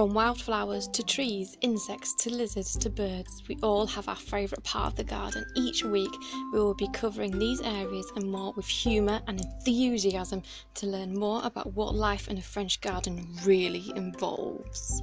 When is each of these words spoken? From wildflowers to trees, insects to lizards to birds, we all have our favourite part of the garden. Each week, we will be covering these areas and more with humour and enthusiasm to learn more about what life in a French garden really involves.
From 0.00 0.14
wildflowers 0.14 0.88
to 0.94 1.02
trees, 1.02 1.58
insects 1.60 2.14
to 2.20 2.30
lizards 2.30 2.74
to 2.78 2.88
birds, 2.88 3.42
we 3.48 3.58
all 3.62 3.86
have 3.86 4.08
our 4.08 4.16
favourite 4.16 4.64
part 4.64 4.86
of 4.86 4.96
the 4.96 5.04
garden. 5.04 5.44
Each 5.54 5.84
week, 5.84 6.10
we 6.54 6.58
will 6.58 6.72
be 6.72 6.88
covering 6.94 7.38
these 7.38 7.60
areas 7.60 8.10
and 8.16 8.32
more 8.32 8.54
with 8.54 8.66
humour 8.66 9.20
and 9.26 9.38
enthusiasm 9.38 10.42
to 10.76 10.86
learn 10.86 11.12
more 11.12 11.42
about 11.44 11.74
what 11.74 11.94
life 11.94 12.28
in 12.28 12.38
a 12.38 12.40
French 12.40 12.80
garden 12.80 13.28
really 13.44 13.92
involves. 13.94 15.02